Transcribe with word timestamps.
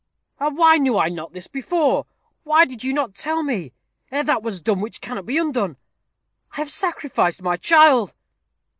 "Ah! 0.39 0.49
why 0.49 0.77
knew 0.79 0.97
I 0.97 1.09
not 1.09 1.31
this 1.31 1.45
before? 1.45 2.07
Why 2.41 2.65
did 2.65 2.83
you 2.83 2.91
not 2.91 3.13
tell 3.13 3.43
me 3.43 3.71
ere 4.09 4.23
that 4.23 4.41
was 4.41 4.59
done 4.59 4.81
which 4.81 4.99
cannot 4.99 5.27
be 5.27 5.37
undone? 5.37 5.77
I 6.53 6.55
have 6.55 6.71
sacrificed 6.71 7.43
my 7.43 7.55
child." 7.55 8.15